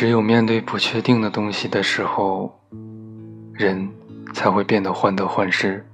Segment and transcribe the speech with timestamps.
[0.00, 2.58] 只有面对不确定的东西的时候，
[3.52, 3.86] 人
[4.32, 5.84] 才会变得患得患失。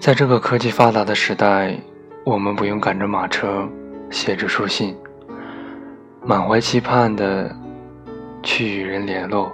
[0.00, 1.78] 在这个科技发达的时代，
[2.24, 3.68] 我们不用赶着马车，
[4.10, 4.96] 写着书信，
[6.26, 7.54] 满怀期盼的
[8.42, 9.52] 去与人联络。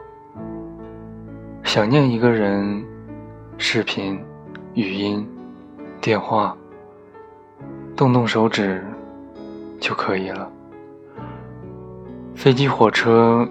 [1.64, 2.82] 想念一个人，
[3.58, 4.18] 视频、
[4.72, 5.28] 语音、
[6.00, 6.56] 电话，
[7.94, 8.82] 动动手指
[9.78, 10.50] 就可以了。
[12.36, 13.48] 飞机、火车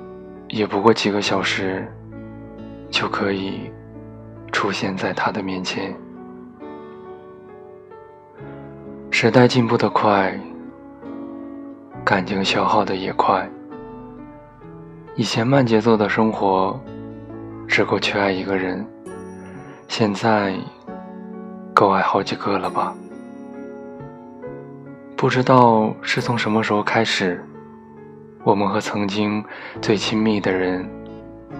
[0.48, 1.91] 也不过几个小时，
[2.91, 3.71] 就可以
[4.52, 5.94] 出现在他的面前。
[9.09, 10.39] 时代进步的快，
[12.05, 13.49] 感情消耗的也快。
[15.16, 16.80] 以前慢节奏的生活，
[17.67, 18.86] 只够去爱一个人，
[19.88, 20.55] 现在
[21.73, 22.95] 够爱好几个了吧？
[25.17, 27.44] 不知道是从什么时候开始。
[28.46, 29.44] 我们和曾经
[29.82, 30.88] 最亲密的人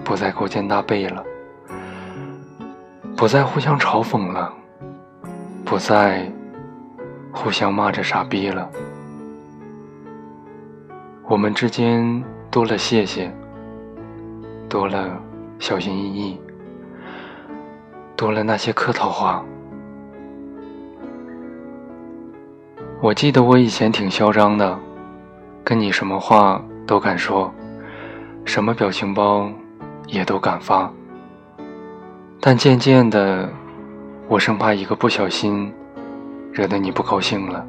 [0.04, 1.24] 不再勾肩搭背了，
[3.16, 4.54] 不再互相嘲讽了，
[5.64, 6.30] 不再
[7.32, 8.70] 互相骂着傻逼了。
[11.24, 13.34] 我们之间多了谢谢，
[14.68, 15.20] 多了
[15.58, 16.40] 小心翼翼，
[18.14, 19.44] 多了那些客套话。
[23.02, 24.78] 我记得我以前挺嚣张的，
[25.64, 26.62] 跟你什么话。
[26.86, 27.52] 都敢说，
[28.44, 29.50] 什么表情包
[30.06, 30.90] 也都敢发。
[32.40, 33.48] 但渐渐的，
[34.28, 35.72] 我生怕一个不小心，
[36.52, 37.66] 惹得你不高兴了，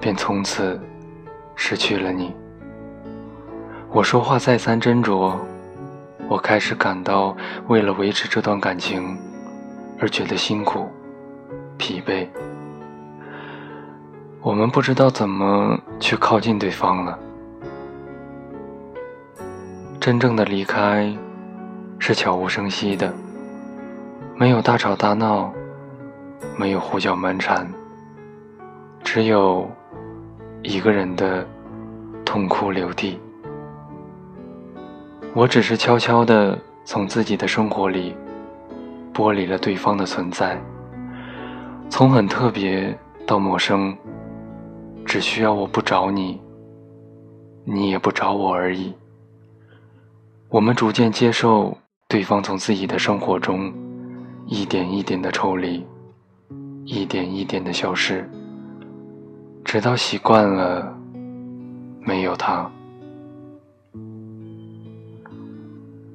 [0.00, 0.80] 便从此
[1.54, 2.34] 失去了你。
[3.92, 5.32] 我说话再三斟酌，
[6.28, 7.36] 我开始感到
[7.68, 9.16] 为了维持这段感情
[10.00, 10.88] 而觉得辛苦、
[11.78, 12.26] 疲惫。
[14.42, 17.16] 我们不知道怎么去靠近对方了。
[20.00, 21.14] 真正的离开，
[21.98, 23.12] 是悄无声息的，
[24.34, 25.52] 没有大吵大闹，
[26.56, 27.70] 没有胡搅蛮缠，
[29.04, 29.70] 只有
[30.62, 31.46] 一个人的
[32.24, 33.20] 痛哭流涕。
[35.34, 38.16] 我只是悄悄地从自己的生活里
[39.12, 40.58] 剥离了对方的存在，
[41.90, 43.94] 从很特别到陌生，
[45.04, 46.40] 只需要我不找你，
[47.66, 48.94] 你也不找我而已。
[50.50, 51.78] 我们逐渐接受
[52.08, 53.72] 对方从自己的生活中
[54.46, 55.86] 一点一点的抽离，
[56.84, 58.28] 一点一点的消失，
[59.64, 60.92] 直到习惯了
[62.00, 62.68] 没有他。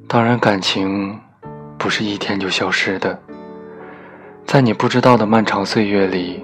[0.06, 1.18] 当然，感情
[1.78, 3.18] 不是一天就消失的，
[4.46, 6.44] 在你不知道的漫长岁月里，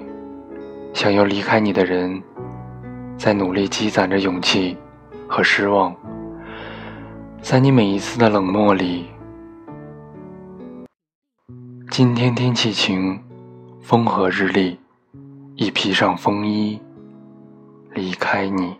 [0.94, 2.22] 想要离开你的人，
[3.18, 4.78] 在努力积攒着勇气
[5.28, 5.94] 和失望。
[7.52, 9.10] 在你每一次的冷漠里，
[11.90, 13.22] 今天天气晴，
[13.82, 14.80] 风和日丽，
[15.56, 16.80] 已披上风衣，
[17.92, 18.74] 离开你。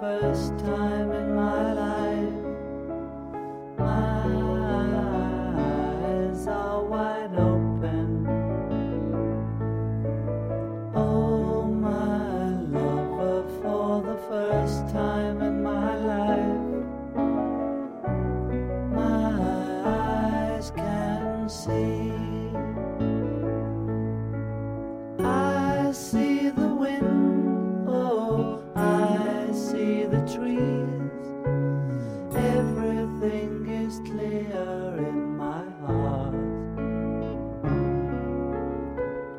[0.00, 2.34] First time in my life.
[3.78, 4.24] My
[5.58, 8.26] eyes are wide open.
[10.94, 16.68] Oh, my lover, for the first time in my life,
[18.94, 19.32] my
[19.84, 22.21] eyes can see.
[29.82, 31.24] See the trees.
[32.56, 33.52] Everything
[33.84, 36.34] is clear in my heart.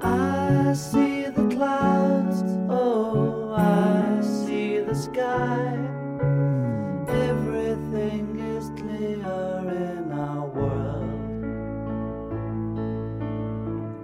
[0.01, 5.77] I see the clouds, oh, I see the sky.
[7.29, 8.25] Everything
[8.55, 9.35] is clear
[9.87, 11.21] in our world.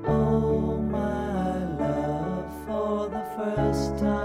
[0.07, 1.51] Oh, my
[1.83, 4.18] love, for the first time